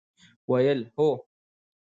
[0.49, 1.09] ویل: هو!